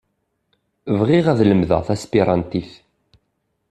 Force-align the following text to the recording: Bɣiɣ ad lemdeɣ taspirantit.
Bɣiɣ 0.99 1.25
ad 1.31 1.39
lemdeɣ 1.49 1.81
taspirantit. 1.87 2.71